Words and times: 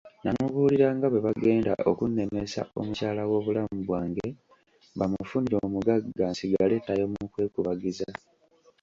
Namubuulira 0.23 0.87
nga 0.95 1.07
bwe 1.11 1.19
bagenda 1.27 1.71
okunnemesa 1.89 2.61
omukyala 2.79 3.21
w'obulamu 3.29 3.75
bwange 3.85 4.27
bamufunire 4.97 5.55
omugagga 5.67 6.23
nsigale 6.31 6.75
ttayo 6.81 7.05
mu 7.13 7.23
kwekubagiza. 7.33 8.07